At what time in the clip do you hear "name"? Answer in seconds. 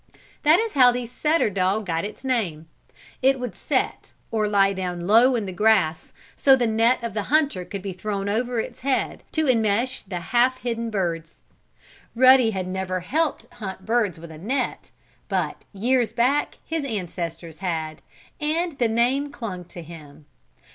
2.25-2.67, 18.87-19.29